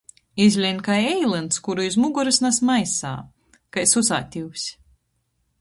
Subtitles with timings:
[0.45, 3.13] Izlein kai eilyns, kuru iz mugorys nas maisā.
[3.77, 4.69] Kai susātivs.